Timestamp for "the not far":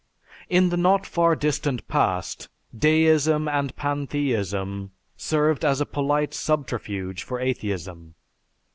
0.69-1.35